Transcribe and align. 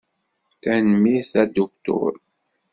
Tanemmirt 0.61 1.33
a 1.35 1.39
Aduktur. 1.45 2.13